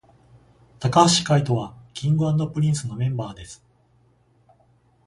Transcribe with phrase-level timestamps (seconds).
[0.79, 0.89] 髙
[1.25, 2.17] 橋海人は King &
[2.51, 3.63] Prince のメンバーです